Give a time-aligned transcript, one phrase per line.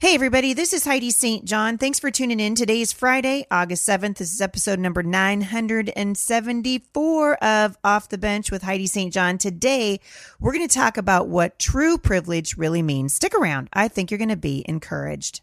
[0.00, 1.44] Hey, everybody, this is Heidi St.
[1.44, 1.76] John.
[1.76, 2.54] Thanks for tuning in.
[2.54, 4.18] Today is Friday, August 7th.
[4.18, 9.12] This is episode number 974 of Off the Bench with Heidi St.
[9.12, 9.38] John.
[9.38, 9.98] Today,
[10.38, 13.12] we're going to talk about what true privilege really means.
[13.12, 13.70] Stick around.
[13.72, 15.40] I think you're going to be encouraged.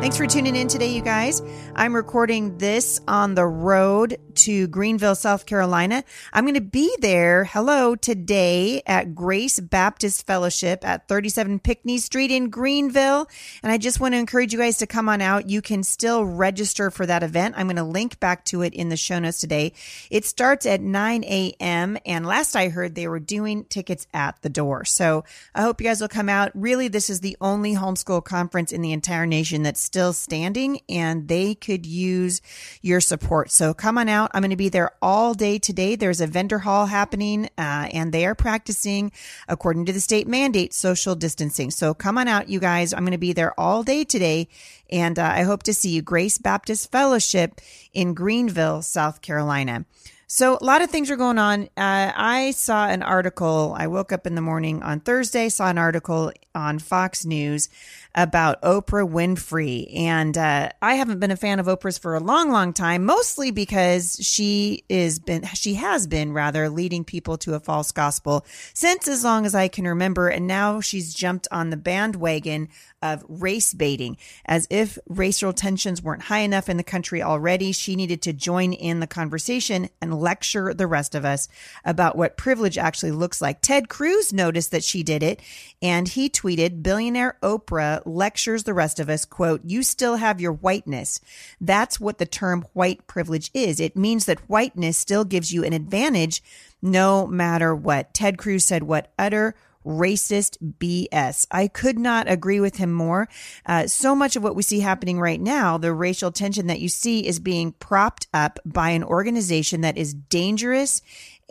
[0.00, 1.42] Thanks for tuning in today, you guys.
[1.74, 6.04] I'm recording this on the road to Greenville, South Carolina.
[6.32, 12.30] I'm going to be there, hello, today at Grace Baptist Fellowship at 37 Pinckney Street
[12.30, 13.26] in Greenville.
[13.62, 15.48] And I just want to encourage you guys to come on out.
[15.48, 17.54] You can still register for that event.
[17.56, 19.72] I'm going to link back to it in the show notes today.
[20.10, 21.96] It starts at 9 a.m.
[22.04, 24.84] And last I heard, they were doing tickets at the door.
[24.84, 26.50] So I hope you guys will come out.
[26.54, 31.28] Really, this is the only homeschool conference in the entire nation that's still standing and
[31.28, 32.42] they could use
[32.82, 33.50] your support.
[33.50, 34.30] So come on out.
[34.34, 35.96] I'm going to be there all day today.
[35.96, 39.12] There's a vendor hall happening uh, and they are practicing
[39.48, 41.70] according to the state mandate social distancing.
[41.70, 42.92] So come on out, you guys.
[42.92, 44.48] I'm going to be there all day today.
[44.90, 46.02] And uh, I hope to see you.
[46.02, 47.60] Grace Baptist Fellowship
[47.94, 49.86] in Greenville, South Carolina.
[50.34, 51.64] So a lot of things are going on.
[51.76, 53.74] Uh, I saw an article.
[53.76, 57.68] I woke up in the morning on Thursday, saw an article on Fox News
[58.14, 59.94] about Oprah Winfrey.
[59.96, 63.50] And uh, I haven't been a fan of Oprah's for a long, long time, mostly
[63.50, 69.08] because she is been she has been rather leading people to a false gospel since
[69.08, 70.28] as long as I can remember.
[70.28, 72.68] And now she's jumped on the bandwagon
[73.00, 77.72] of race baiting, as if racial tensions weren't high enough in the country already.
[77.72, 81.48] She needed to join in the conversation and lecture the rest of us
[81.84, 83.60] about what privilege actually looks like.
[83.60, 85.40] Ted Cruz noticed that she did it,
[85.80, 90.52] and he tweeted, "Billionaire Oprah lectures the rest of us, quote, you still have your
[90.52, 91.20] whiteness.
[91.60, 93.80] That's what the term white privilege is.
[93.80, 96.42] It means that whiteness still gives you an advantage
[96.80, 98.12] no matter what.
[98.12, 101.46] Ted Cruz said what utter racist BS.
[101.50, 103.28] I could not agree with him more.
[103.66, 106.88] Uh, so much of what we see happening right now, the racial tension that you
[106.88, 111.02] see, is being propped up by an organization that is dangerous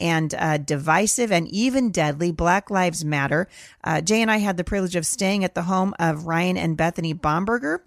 [0.02, 2.32] and uh, divisive and even deadly.
[2.32, 3.48] Black Lives Matter.
[3.84, 6.76] Uh, Jay and I had the privilege of staying at the home of Ryan and
[6.76, 7.80] Bethany Bomberger.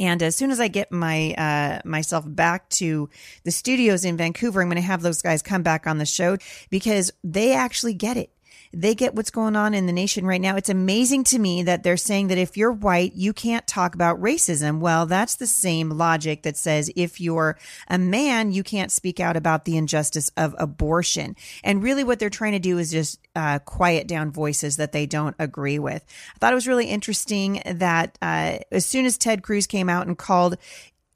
[0.00, 3.08] And as soon as I get my uh, myself back to
[3.44, 6.38] the studios in Vancouver, I'm going to have those guys come back on the show
[6.70, 8.30] because they actually get it.
[8.72, 10.56] They get what's going on in the nation right now.
[10.56, 14.20] It's amazing to me that they're saying that if you're white, you can't talk about
[14.20, 14.80] racism.
[14.80, 19.36] Well, that's the same logic that says if you're a man, you can't speak out
[19.36, 21.36] about the injustice of abortion.
[21.64, 25.06] And really what they're trying to do is just uh, quiet down voices that they
[25.06, 26.04] don't agree with.
[26.34, 30.06] I thought it was really interesting that uh, as soon as Ted Cruz came out
[30.06, 30.56] and called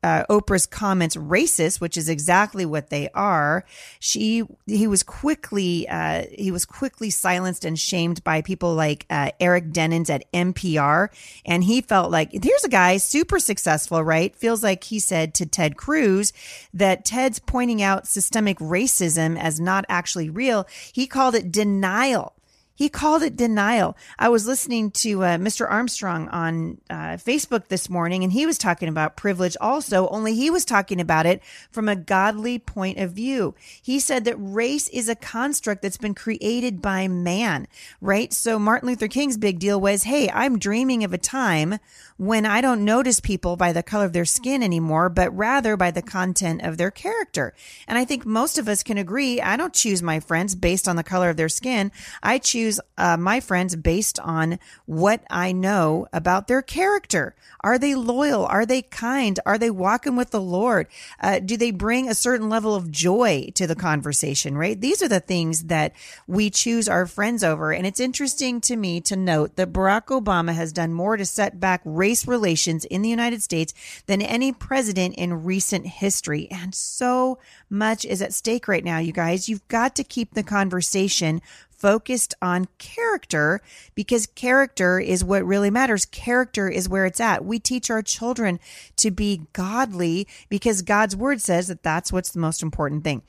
[0.03, 3.65] uh, Oprah's comments racist, which is exactly what they are.
[3.99, 9.33] She he was quickly uh, he was quickly silenced and shamed by people like uh,
[9.39, 11.09] Eric Deggans at NPR,
[11.45, 14.35] and he felt like here's a guy super successful, right?
[14.35, 16.33] Feels like he said to Ted Cruz
[16.73, 20.67] that Ted's pointing out systemic racism as not actually real.
[20.93, 22.35] He called it denial.
[22.81, 23.95] He called it denial.
[24.19, 25.71] I was listening to uh, Mr.
[25.71, 30.49] Armstrong on uh, Facebook this morning, and he was talking about privilege also, only he
[30.49, 33.55] was talking about it from a godly point of view.
[33.83, 37.69] He said that race is a construct that's been created by man,
[38.01, 38.33] right?
[38.33, 41.81] So Martin Luther King's big deal was hey, I'm dreaming of a time
[42.17, 45.91] when I don't notice people by the color of their skin anymore, but rather by
[45.91, 47.53] the content of their character.
[47.87, 49.39] And I think most of us can agree.
[49.41, 51.93] I don't choose my friends based on the color of their skin.
[52.23, 57.35] I choose uh, my friends based on what I know about their character.
[57.63, 58.45] Are they loyal?
[58.47, 59.41] Are they kind?
[59.47, 60.87] Are they walking with the Lord?
[61.21, 64.81] Uh, do they bring a certain level of joy to the conversation, right?
[64.81, 65.93] These are the things that
[66.27, 67.73] we choose our friends over.
[67.73, 71.59] And it's interesting to me to note that Barack Obama has done more to set
[71.59, 73.73] back race relations in the United States
[74.07, 76.49] than any president in recent history.
[76.51, 77.39] And so
[77.69, 79.49] much is at stake right now, you guys.
[79.49, 81.41] You've got to keep the conversation
[81.81, 83.61] focused on character
[83.95, 86.05] because character is what really matters.
[86.05, 87.45] Character is where it's at.
[87.45, 88.61] We teach our children
[88.97, 93.23] to be godly because God's word says that that's what's the most important thing.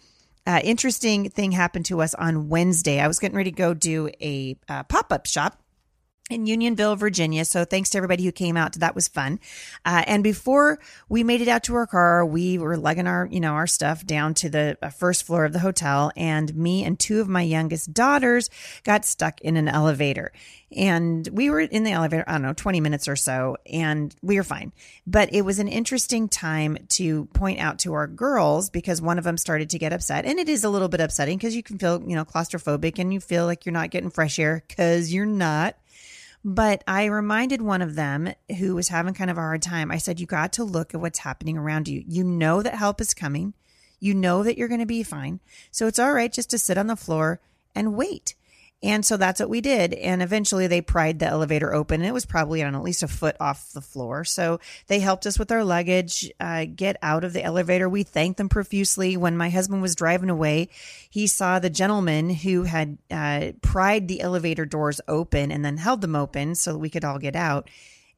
[0.46, 3.00] Uh, interesting thing happened to us on Wednesday.
[3.00, 5.61] I was getting ready to go do a uh, pop up shop
[6.32, 7.46] in Unionville, Virginia.
[7.46, 8.74] So thanks to everybody who came out.
[8.74, 9.40] That was fun.
[9.86, 10.80] Uh, and before
[11.10, 14.06] we made it out to our car, we were lugging our, you know, our stuff
[14.06, 16.12] down to the uh, first floor of the hotel.
[16.16, 18.50] And me and two of my youngest daughters
[18.84, 20.32] got stuck in an elevator.
[20.74, 24.38] And we were in the elevator, I don't know, 20 minutes or so, and we
[24.38, 24.72] were fine.
[25.06, 29.26] But it was an interesting time to point out to our girls because one of
[29.26, 30.26] them started to get upset.
[30.26, 33.14] And it is a little bit upsetting because you can feel, you know, claustrophobic and
[33.14, 35.76] you feel like you're not getting fresh air because you're not.
[36.44, 39.92] But I reminded one of them who was having kind of a hard time.
[39.92, 42.04] I said, You got to look at what's happening around you.
[42.08, 43.54] You know that help is coming.
[44.00, 45.40] You know that you're going to be fine.
[45.70, 47.40] So it's all right just to sit on the floor
[47.76, 48.34] and wait.
[48.84, 49.94] And so that's what we did.
[49.94, 52.02] And eventually they pried the elevator open.
[52.02, 54.24] And It was probably on at least a foot off the floor.
[54.24, 57.88] So they helped us with our luggage, uh, get out of the elevator.
[57.88, 59.18] We thanked them profusely.
[59.18, 60.70] When my husband was driving away,
[61.10, 66.02] he saw the gentleman who had uh, pried the elevator doors open and then held
[66.02, 67.70] them open so we could all get out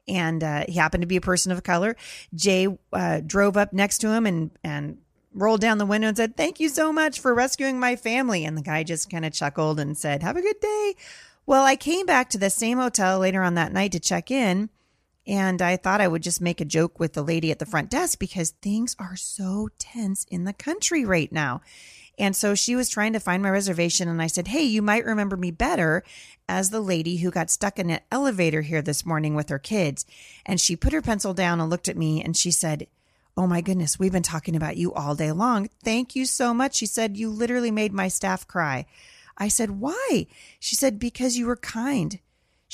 [0.06, 1.96] and uh, he happened to be a person of color.
[2.34, 4.98] Jay uh, drove up next to him and and
[5.34, 8.44] rolled down the window and said, Thank you so much for rescuing my family.
[8.44, 10.94] And the guy just kind of chuckled and said, Have a good day.
[11.46, 14.70] Well, I came back to the same hotel later on that night to check in.
[15.26, 17.90] And I thought I would just make a joke with the lady at the front
[17.90, 21.62] desk because things are so tense in the country right now.
[22.18, 24.08] And so she was trying to find my reservation.
[24.08, 26.04] And I said, Hey, you might remember me better
[26.48, 30.06] as the lady who got stuck in an elevator here this morning with her kids.
[30.46, 32.86] And she put her pencil down and looked at me and she said,
[33.36, 35.68] Oh my goodness, we've been talking about you all day long.
[35.82, 36.76] Thank you so much.
[36.76, 38.86] She said, You literally made my staff cry.
[39.36, 40.28] I said, Why?
[40.60, 42.20] She said, Because you were kind.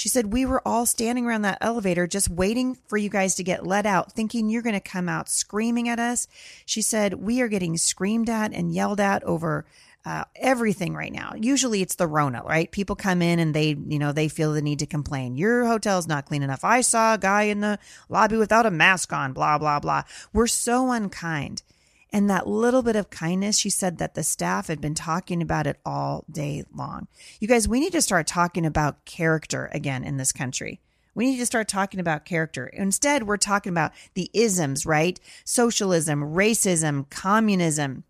[0.00, 3.44] She said, We were all standing around that elevator just waiting for you guys to
[3.44, 6.26] get let out, thinking you're going to come out screaming at us.
[6.64, 9.66] She said, We are getting screamed at and yelled at over
[10.06, 11.34] uh, everything right now.
[11.36, 12.70] Usually it's the Rona, right?
[12.70, 15.36] People come in and they, you know, they feel the need to complain.
[15.36, 16.64] Your hotel's not clean enough.
[16.64, 20.04] I saw a guy in the lobby without a mask on, blah, blah, blah.
[20.32, 21.62] We're so unkind.
[22.12, 25.66] And that little bit of kindness, she said that the staff had been talking about
[25.66, 27.06] it all day long.
[27.38, 30.80] You guys, we need to start talking about character again in this country.
[31.14, 32.66] We need to start talking about character.
[32.66, 35.18] Instead, we're talking about the isms, right?
[35.44, 38.04] Socialism, racism, communism.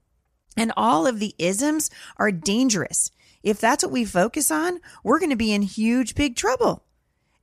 [0.57, 3.11] And all of the isms are dangerous.
[3.43, 6.85] If that's what we focus on, we're going to be in huge, big trouble.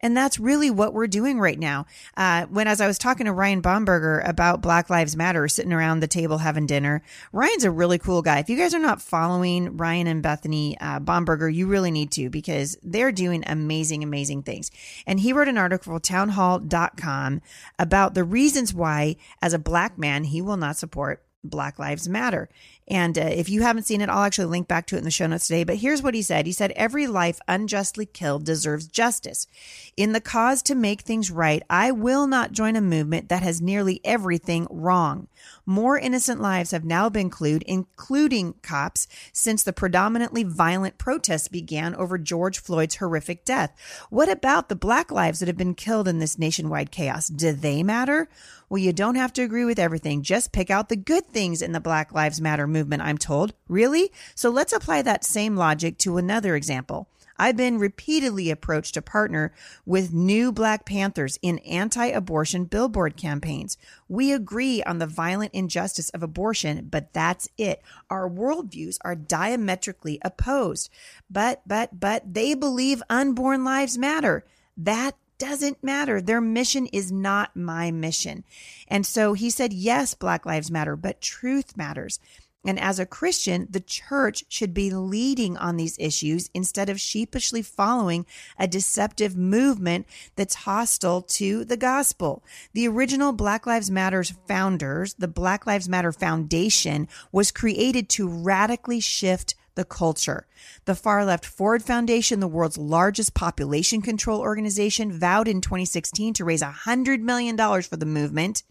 [0.02, 1.86] And that's really what we're doing right now.
[2.16, 6.00] Uh, when, as I was talking to Ryan Bomberger about Black Lives Matter, sitting around
[6.00, 7.02] the table having dinner,
[7.32, 8.40] Ryan's a really cool guy.
[8.40, 12.30] If you guys are not following Ryan and Bethany uh, Bomberger, you really need to
[12.30, 14.70] because they're doing amazing, amazing things.
[15.06, 17.42] And he wrote an article for townhall.com
[17.80, 22.50] about the reasons why, as a black man, he will not support Black Lives Matter.
[22.90, 25.12] And uh, if you haven't seen it, I'll actually link back to it in the
[25.12, 25.64] show notes today.
[25.64, 29.48] But here's what he said He said, Every life unjustly killed deserves justice.
[29.96, 33.62] In the cause to make things right, I will not join a movement that has
[33.62, 35.28] nearly everything wrong.
[35.66, 41.94] More innocent lives have now been included, including cops, since the predominantly violent protests began
[41.96, 43.76] over George Floyd's horrific death.
[44.10, 47.28] What about the black lives that have been killed in this nationwide chaos?
[47.28, 48.30] Do they matter?
[48.70, 50.24] Well, you don't have to agree with everything.
[50.24, 53.54] Just pick out the good things in the Black Lives Matter movement, I'm told.
[53.68, 54.12] Really?
[54.36, 57.08] So let's apply that same logic to another example.
[57.40, 59.54] I've been repeatedly approached to partner
[59.86, 63.78] with new Black Panthers in anti abortion billboard campaigns.
[64.10, 67.82] We agree on the violent injustice of abortion, but that's it.
[68.10, 70.90] Our worldviews are diametrically opposed.
[71.30, 74.44] But, but, but they believe unborn lives matter.
[74.76, 76.20] That doesn't matter.
[76.20, 78.44] Their mission is not my mission.
[78.88, 82.20] And so he said, yes, Black Lives Matter, but truth matters.
[82.68, 87.62] And as a Christian, the church should be leading on these issues instead of sheepishly
[87.62, 88.26] following
[88.60, 90.06] a deceptive movement
[90.36, 92.44] that's hostile to the gospel.
[92.74, 99.00] The original Black Lives Matters founders, the Black Lives Matter Foundation, was created to radically
[99.00, 100.46] shift the culture.
[100.84, 106.44] The far left Ford Foundation, the world's largest population control organization, vowed in 2016 to
[106.44, 108.64] raise $100 million for the movement.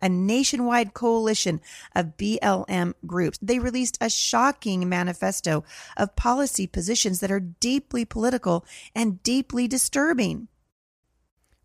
[0.00, 1.60] A nationwide coalition
[1.94, 3.38] of BLM groups.
[3.40, 5.64] They released a shocking manifesto
[5.96, 10.48] of policy positions that are deeply political and deeply disturbing.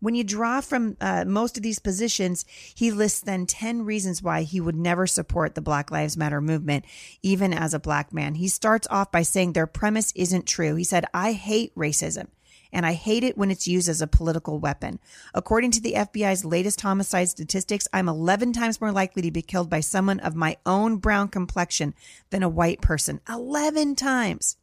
[0.02, 4.42] When you draw from uh, most of these positions, he lists then 10 reasons why
[4.42, 6.84] he would never support the Black Lives Matter movement,
[7.22, 8.34] even as a black man.
[8.34, 10.74] He starts off by saying their premise isn't true.
[10.74, 12.26] He said, I hate racism
[12.72, 14.98] and I hate it when it's used as a political weapon.
[15.34, 19.68] According to the FBI's latest homicide statistics, I'm 11 times more likely to be killed
[19.68, 21.94] by someone of my own brown complexion
[22.30, 23.20] than a white person.
[23.28, 24.56] 11 times.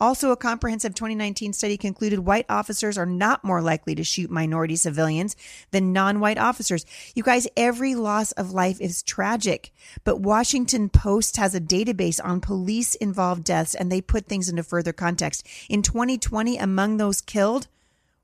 [0.00, 4.76] Also, a comprehensive 2019 study concluded white officers are not more likely to shoot minority
[4.76, 5.36] civilians
[5.70, 6.84] than non white officers.
[7.14, 9.72] You guys, every loss of life is tragic,
[10.02, 14.62] but Washington Post has a database on police involved deaths and they put things into
[14.62, 15.46] further context.
[15.68, 17.68] In 2020, among those killed,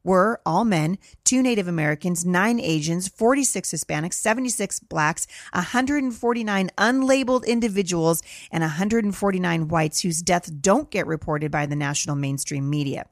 [0.02, 8.22] were all men, two Native Americans, nine Asians, 46 Hispanics, 76 blacks, 149 unlabeled individuals,
[8.50, 13.06] and 149 whites whose deaths don't get reported by the national mainstream media.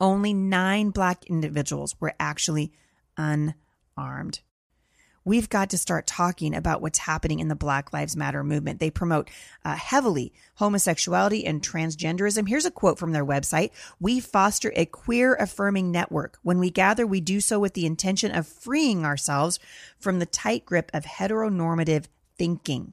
[0.00, 2.72] Only nine black individuals were actually
[3.16, 4.40] unarmed.
[5.26, 8.78] We've got to start talking about what's happening in the Black Lives Matter movement.
[8.78, 9.30] They promote
[9.64, 12.46] uh, heavily homosexuality and transgenderism.
[12.46, 13.70] Here's a quote from their website.
[13.98, 16.38] We foster a queer affirming network.
[16.42, 19.58] When we gather, we do so with the intention of freeing ourselves
[19.98, 22.04] from the tight grip of heteronormative
[22.36, 22.92] thinking.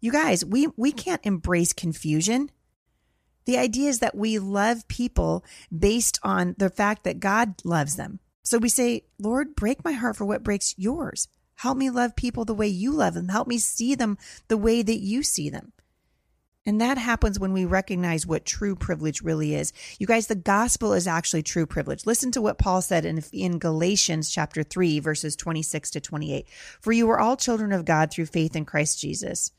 [0.00, 2.50] You guys, we, we can't embrace confusion.
[3.44, 5.44] The idea is that we love people
[5.76, 8.20] based on the fact that God loves them.
[8.44, 11.28] So we say, Lord, break my heart for what breaks yours.
[11.56, 13.28] Help me love people the way you love them.
[13.28, 15.72] Help me see them the way that you see them.
[16.66, 19.72] And that happens when we recognize what true privilege really is.
[19.98, 22.06] You guys, the gospel is actually true privilege.
[22.06, 26.46] Listen to what Paul said in, in Galatians chapter 3, verses 26 to 28.
[26.80, 29.52] For you are all children of God through faith in Christ Jesus.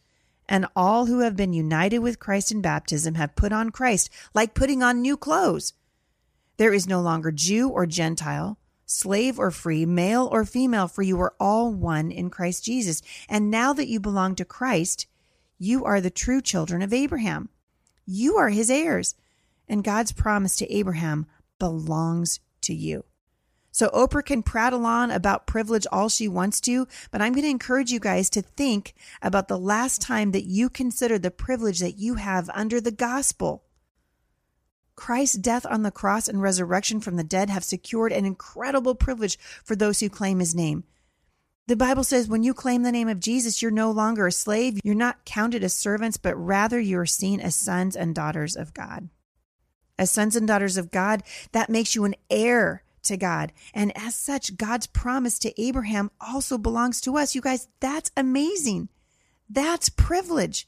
[0.50, 4.56] And all who have been united with Christ in baptism have put on Christ, like
[4.56, 5.74] putting on new clothes.
[6.58, 11.20] There is no longer Jew or Gentile slave or free, male or female, for you
[11.22, 13.02] are all one in Christ Jesus.
[13.28, 15.08] And now that you belong to Christ,
[15.58, 17.50] you are the true children of Abraham.
[18.06, 19.16] You are his heirs.
[19.68, 21.26] And God's promise to Abraham
[21.60, 23.06] belongs to you.
[23.76, 27.50] So Oprah can prattle on about privilege all she wants to, but I'm going to
[27.50, 31.98] encourage you guys to think about the last time that you considered the privilege that
[31.98, 33.65] you have under the gospel.
[34.96, 39.38] Christ's death on the cross and resurrection from the dead have secured an incredible privilege
[39.64, 40.84] for those who claim his name.
[41.68, 44.80] The Bible says when you claim the name of Jesus, you're no longer a slave.
[44.84, 49.10] You're not counted as servants, but rather you're seen as sons and daughters of God.
[49.98, 51.24] As sons and daughters of God,
[51.54, 53.52] that makes you an heir to God.
[53.74, 57.34] And as such, God's promise to Abraham also belongs to us.
[57.34, 58.90] You guys, that's amazing.
[59.50, 60.68] That's privilege.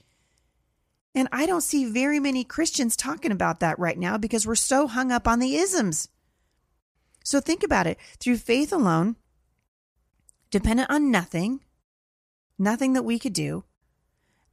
[1.17, 4.85] And I don't see very many Christians talking about that right now because we're so
[4.85, 6.09] hung up on the isms.
[7.23, 9.15] So think about it through faith alone,
[10.51, 11.61] dependent on nothing,
[12.59, 13.63] nothing that we could do.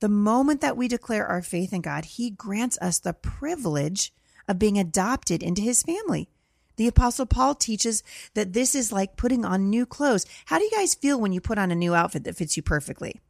[0.00, 4.14] The moment that we declare our faith in God, He grants us the privilege
[4.49, 6.30] of being adopted into His family.
[6.76, 8.02] The Apostle Paul teaches
[8.33, 10.25] that this is like putting on new clothes.
[10.47, 12.62] How do you guys feel when you put on a new outfit that fits you
[12.62, 13.21] perfectly?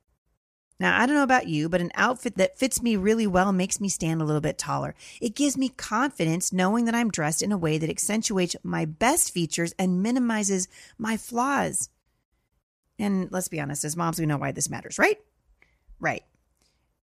[0.80, 3.80] Now, I don't know about you, but an outfit that fits me really well makes
[3.80, 4.94] me stand a little bit taller.
[5.20, 9.32] It gives me confidence knowing that I'm dressed in a way that accentuates my best
[9.32, 10.66] features and minimizes
[10.98, 11.90] my flaws.
[12.98, 15.18] And let's be honest, as moms, we know why this matters, right?
[16.00, 16.24] Right.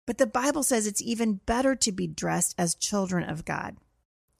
[0.05, 3.77] But the Bible says it's even better to be dressed as children of God.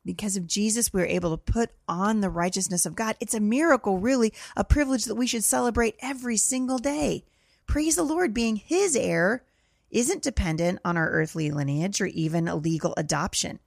[0.03, 3.15] Because of Jesus, we're able to put on the righteousness of God.
[3.19, 7.23] It's a miracle, really, a privilege that we should celebrate every single day.
[7.67, 9.43] Praise the Lord, being his heir
[9.89, 13.59] isn't dependent on our earthly lineage or even a legal adoption.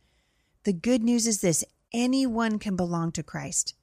[0.64, 3.74] The good news is this anyone can belong to Christ.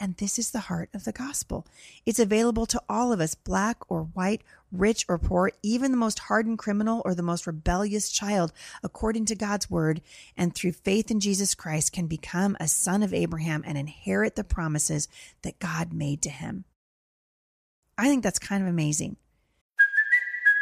[0.00, 1.66] And this is the heart of the gospel.
[2.04, 4.42] It's available to all of us, black or white,
[4.72, 8.52] rich or poor, even the most hardened criminal or the most rebellious child,
[8.82, 10.00] according to God's word,
[10.36, 14.42] and through faith in Jesus Christ can become a son of Abraham and inherit the
[14.42, 15.06] promises
[15.42, 16.64] that God made to him.
[17.96, 19.16] I think that's kind of amazing.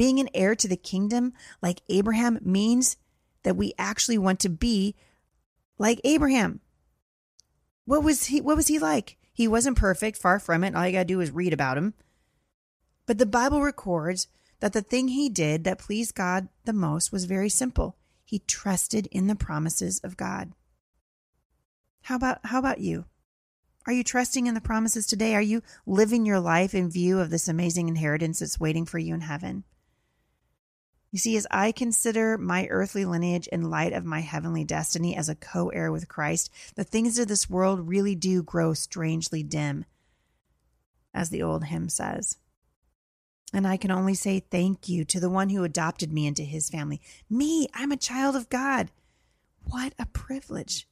[0.00, 2.96] Being an heir to the kingdom like Abraham means
[3.42, 4.96] that we actually want to be
[5.76, 6.60] like Abraham.
[7.84, 9.18] What was he what was he like?
[9.30, 10.74] He wasn't perfect, far from it.
[10.74, 11.92] All you got to do is read about him.
[13.04, 14.26] But the Bible records
[14.60, 17.98] that the thing he did that pleased God the most was very simple.
[18.24, 20.52] He trusted in the promises of God.
[22.04, 23.04] How about how about you?
[23.86, 25.34] Are you trusting in the promises today?
[25.34, 29.12] Are you living your life in view of this amazing inheritance that's waiting for you
[29.12, 29.64] in heaven?
[31.10, 35.28] You see, as I consider my earthly lineage in light of my heavenly destiny as
[35.28, 39.86] a co heir with Christ, the things of this world really do grow strangely dim,
[41.12, 42.36] as the old hymn says.
[43.52, 46.70] And I can only say thank you to the one who adopted me into his
[46.70, 47.00] family.
[47.28, 48.90] Me, I'm a child of God.
[49.64, 50.86] What a privilege.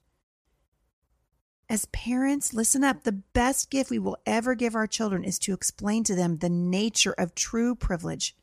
[1.70, 3.04] As parents, listen up.
[3.04, 6.48] The best gift we will ever give our children is to explain to them the
[6.48, 8.34] nature of true privilege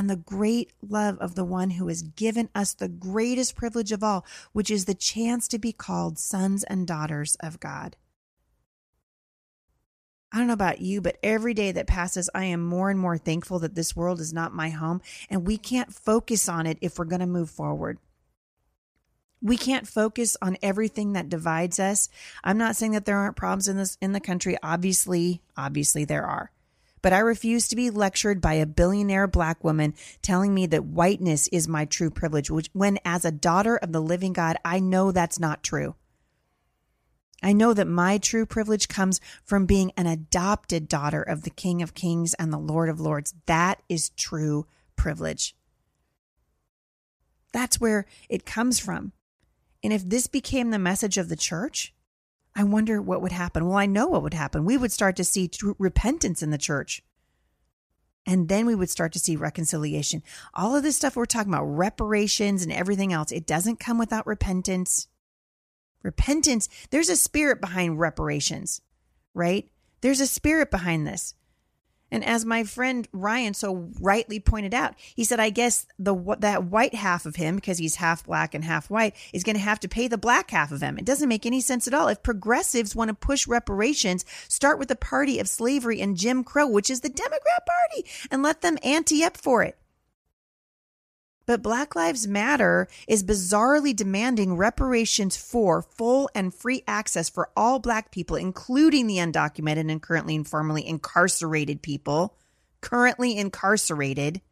[0.00, 4.02] and the great love of the one who has given us the greatest privilege of
[4.02, 7.98] all, which is the chance to be called sons and daughters of God.
[10.32, 13.18] I don't know about you, but every day that passes, I am more and more
[13.18, 16.98] thankful that this world is not my home and we can't focus on it if
[16.98, 17.98] we're going to move forward.
[19.42, 22.08] We can't focus on everything that divides us.
[22.42, 24.56] I'm not saying that there aren't problems in this in the country.
[24.62, 26.52] Obviously, obviously there are.
[27.02, 31.48] But I refuse to be lectured by a billionaire black woman telling me that whiteness
[31.48, 35.12] is my true privilege, which when as a daughter of the living God, I know
[35.12, 35.94] that's not true.
[37.42, 41.80] I know that my true privilege comes from being an adopted daughter of the King
[41.80, 43.34] of Kings and the Lord of Lords.
[43.46, 44.66] That is true
[44.96, 45.54] privilege.
[47.52, 49.12] That's where it comes from.
[49.82, 51.94] And if this became the message of the church,
[52.54, 53.66] I wonder what would happen.
[53.66, 54.64] Well, I know what would happen.
[54.64, 57.02] We would start to see repentance in the church.
[58.26, 60.22] And then we would start to see reconciliation.
[60.52, 64.26] All of this stuff we're talking about, reparations and everything else, it doesn't come without
[64.26, 65.08] repentance.
[66.02, 68.82] Repentance, there's a spirit behind reparations,
[69.34, 69.70] right?
[70.00, 71.34] There's a spirit behind this.
[72.10, 76.64] And as my friend Ryan so rightly pointed out, he said, I guess the that
[76.64, 79.80] white half of him, because he's half black and half white, is going to have
[79.80, 80.98] to pay the black half of him.
[80.98, 82.08] It doesn't make any sense at all.
[82.08, 86.66] If progressives want to push reparations, start with the party of slavery and Jim Crow,
[86.66, 89.76] which is the Democrat Party, and let them ante up for it.
[91.50, 97.80] But Black Lives Matter is bizarrely demanding reparations for full and free access for all
[97.80, 102.36] Black people, including the undocumented and currently and formerly incarcerated people,
[102.80, 104.42] currently incarcerated,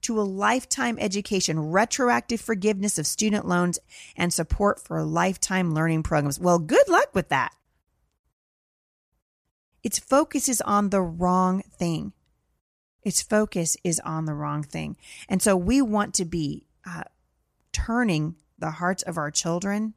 [0.00, 3.78] to a lifetime education, retroactive forgiveness of student loans,
[4.16, 6.40] and support for lifetime learning programs.
[6.40, 7.54] Well, good luck with that.
[9.84, 12.14] Its focus is on the wrong thing.
[13.02, 14.96] Its focus is on the wrong thing.
[15.28, 17.04] And so we want to be uh,
[17.72, 19.94] turning the hearts of our children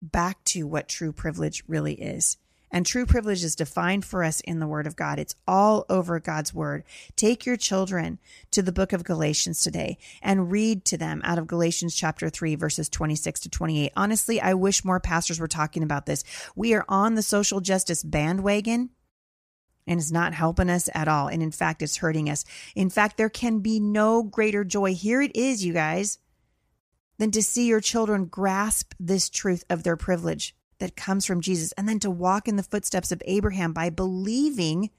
[0.00, 2.36] back to what true privilege really is.
[2.70, 5.18] And true privilege is defined for us in the Word of God.
[5.18, 6.84] It's all over God's Word.
[7.14, 8.18] Take your children
[8.50, 12.56] to the book of Galatians today and read to them out of Galatians chapter 3,
[12.56, 13.92] verses 26 to 28.
[13.96, 16.24] Honestly, I wish more pastors were talking about this.
[16.56, 18.90] We are on the social justice bandwagon
[19.86, 21.28] and it's not helping us at all.
[21.28, 22.44] And in fact, it's hurting us.
[22.74, 24.94] In fact, there can be no greater joy.
[24.94, 26.18] Here it is, you guys,
[27.18, 31.72] than to see your children grasp this truth of their privilege that comes from Jesus
[31.72, 34.90] and then to walk in the footsteps of Abraham by believing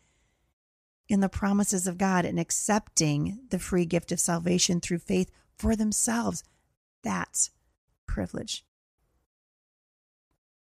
[1.10, 5.76] in the promises of God and accepting the free gift of salvation through faith for
[5.76, 6.44] themselves.
[7.04, 7.52] That's
[8.08, 8.66] privilege.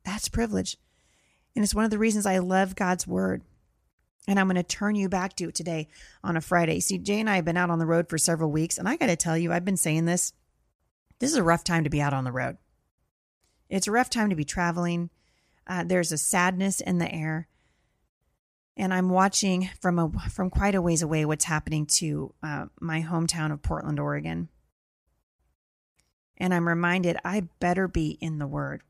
[0.05, 0.77] That's privilege.
[1.55, 3.43] And it's one of the reasons I love God's word
[4.31, 5.89] and I'm going to turn you back to it today
[6.23, 6.79] on a Friday.
[6.79, 8.95] See, Jay and I have been out on the road for several weeks, and I
[8.95, 10.33] got to tell you, I've been saying this.
[11.19, 12.57] This is a rough time to be out on the road.
[13.69, 15.11] It's a rough time to be traveling.
[15.67, 17.49] Uh, there's a sadness in the air,
[18.77, 23.03] and I'm watching from a from quite a ways away what's happening to uh, my
[23.03, 24.49] hometown of Portland, Oregon.
[26.37, 28.83] And I'm reminded I better be in the Word.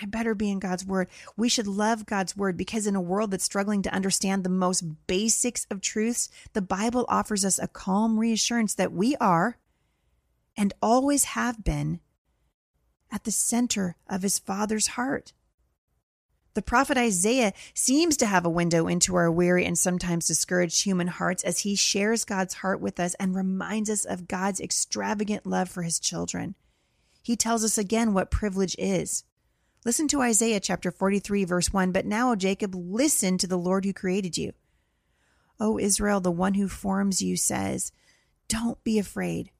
[0.00, 1.08] I better be in God's word.
[1.36, 5.06] We should love God's word because in a world that's struggling to understand the most
[5.06, 9.58] basics of truths, the Bible offers us a calm reassurance that we are
[10.56, 12.00] and always have been
[13.10, 15.32] at the center of his father's heart.
[16.54, 21.08] The prophet Isaiah seems to have a window into our weary and sometimes discouraged human
[21.08, 25.68] hearts as he shares God's heart with us and reminds us of God's extravagant love
[25.68, 26.54] for his children.
[27.22, 29.24] He tells us again what privilege is.
[29.84, 31.92] Listen to Isaiah chapter 43, verse 1.
[31.92, 34.52] But now, Jacob, listen to the Lord who created you.
[35.60, 37.92] O Israel, the one who forms you says,
[38.48, 39.50] Don't be afraid,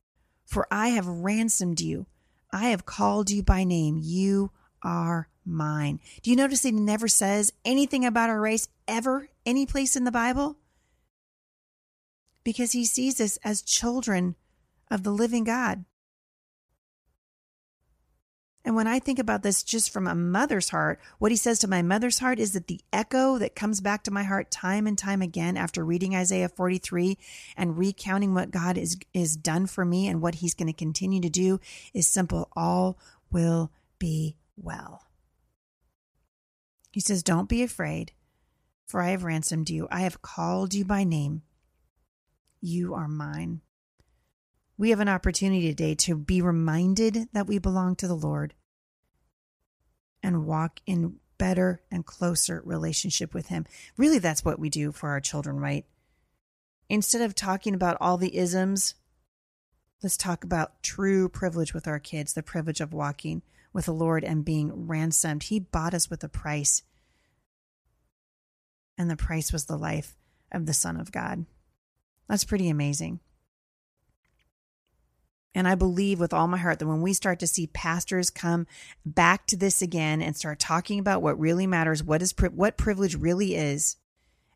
[0.46, 2.06] for I have ransomed you.
[2.50, 3.98] I have called you by name.
[4.00, 4.50] You
[4.82, 6.00] are mine.
[6.22, 10.10] Do you notice he never says anything about our race ever, any place in the
[10.10, 10.56] Bible?
[12.44, 14.36] Because he sees us as children
[14.90, 15.84] of the living God.
[18.64, 21.68] And when I think about this just from a mother's heart, what he says to
[21.68, 24.96] my mother's heart is that the echo that comes back to my heart time and
[24.96, 27.18] time again after reading Isaiah 43
[27.58, 31.20] and recounting what God is, is done for me and what he's going to continue
[31.20, 31.60] to do
[31.92, 32.48] is simple.
[32.56, 32.98] All
[33.30, 35.02] will be well.
[36.90, 38.12] He says, Don't be afraid,
[38.86, 39.88] for I have ransomed you.
[39.90, 41.42] I have called you by name.
[42.62, 43.60] You are mine.
[44.76, 48.54] We have an opportunity today to be reminded that we belong to the Lord
[50.22, 53.66] and walk in better and closer relationship with Him.
[53.96, 55.84] Really, that's what we do for our children, right?
[56.88, 58.94] Instead of talking about all the isms,
[60.02, 64.24] let's talk about true privilege with our kids the privilege of walking with the Lord
[64.24, 65.44] and being ransomed.
[65.44, 66.82] He bought us with a price,
[68.98, 70.16] and the price was the life
[70.50, 71.46] of the Son of God.
[72.28, 73.20] That's pretty amazing.
[75.54, 78.66] And I believe with all my heart that when we start to see pastors come
[79.06, 83.14] back to this again and start talking about what really matters, what is what privilege
[83.14, 83.96] really is,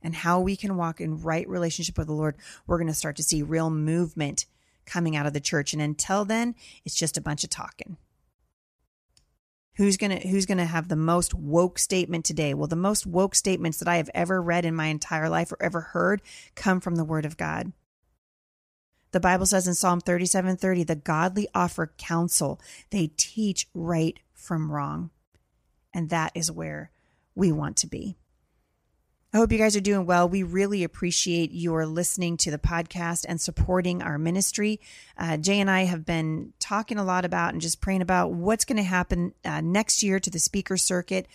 [0.03, 3.17] and how we can walk in right relationship with the Lord, we're going to start
[3.17, 4.47] to see real movement
[4.87, 5.73] coming out of the church.
[5.73, 7.97] And until then, it's just a bunch of talking.
[9.77, 12.53] Who's going to who's going to have the most woke statement today?
[12.53, 15.59] Well, the most woke statements that I have ever read in my entire life or
[15.61, 16.21] ever heard
[16.57, 17.73] come from the word of God.
[19.11, 22.61] The Bible says in Psalm 37:30, the godly offer counsel.
[22.91, 25.11] They teach right from wrong.
[25.95, 26.91] And that is where
[27.35, 28.17] we want to be.
[29.33, 30.27] I hope you guys are doing well.
[30.27, 34.81] We really appreciate your listening to the podcast and supporting our ministry.
[35.19, 38.65] Uh, Jay and I have been talking a lot about and just praying about what's
[38.65, 41.29] going to happen uh, next year to the speaker circuit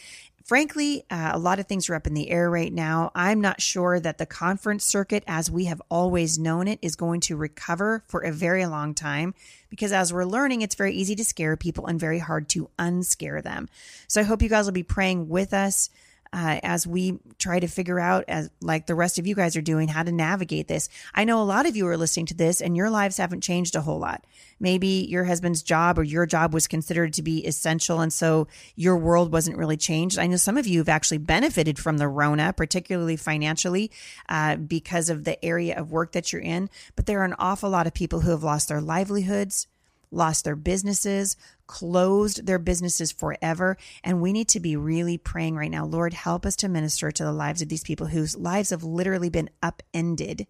[0.43, 3.11] frankly, uh, a lot of things are up in the air right now.
[3.15, 7.21] I'm not sure that the conference circuit, as we have always known it, is going
[7.21, 9.33] to recover for a very long time
[9.69, 13.41] because as we're learning, it's very easy to scare people and very hard to unscare
[13.41, 13.69] them.
[14.07, 15.89] So I hope you guys will be praying with us
[16.33, 19.61] uh, as we try to figure out, as like the rest of you guys are
[19.61, 20.89] doing, how to navigate this.
[21.13, 23.75] I know a lot of you are listening to this and your lives haven't changed
[23.75, 24.25] a whole lot.
[24.59, 28.01] Maybe your husband's job or your job was considered to be essential.
[28.01, 30.17] And so your world wasn't really changed.
[30.17, 33.91] I know some of you have actually benefited from the Rona, particularly financially,
[34.27, 36.69] uh, because of the area of work that you're in.
[36.95, 39.67] But there are an awful lot of people who have lost their livelihoods,
[40.13, 41.35] lost their businesses,
[41.67, 43.77] closed their businesses forever.
[44.03, 45.85] And we need to be really praying right now.
[45.85, 49.29] Lord, help us to minister to the lives of these people whose lives have literally
[49.29, 50.47] been upended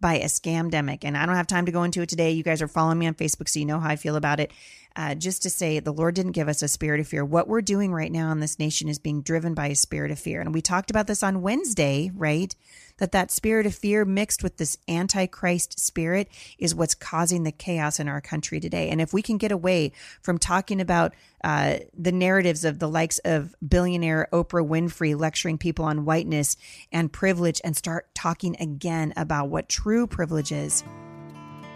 [0.00, 0.98] by a scamdemic.
[1.02, 2.32] And I don't have time to go into it today.
[2.32, 4.52] You guys are following me on Facebook, so you know how I feel about it.
[4.96, 7.24] Uh, just to say, the Lord didn't give us a spirit of fear.
[7.24, 10.20] What we're doing right now in this nation is being driven by a spirit of
[10.20, 10.40] fear.
[10.40, 12.54] And we talked about this on Wednesday, right?
[12.98, 16.28] that that spirit of fear mixed with this antichrist spirit
[16.58, 18.88] is what's causing the chaos in our country today.
[18.88, 23.18] And if we can get away from talking about uh, the narratives of the likes
[23.24, 26.56] of billionaire Oprah Winfrey lecturing people on whiteness
[26.92, 30.84] and privilege and start talking again about what true privilege is,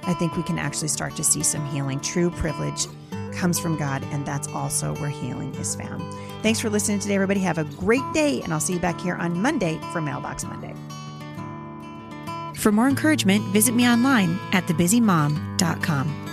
[0.04, 2.00] I think we can actually start to see some healing.
[2.00, 2.86] True privilege
[3.32, 6.02] comes from God, and that's also where healing is found.
[6.42, 7.40] Thanks for listening today, everybody.
[7.40, 10.74] Have a great day, and I'll see you back here on Monday for Mailbox Monday.
[12.54, 16.27] For more encouragement, visit me online at thebusymom.com.